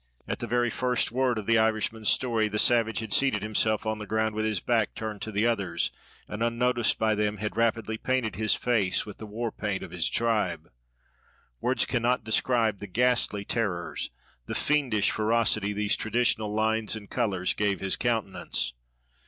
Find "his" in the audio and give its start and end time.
4.45-4.59, 8.35-8.55, 9.91-10.09, 17.79-17.95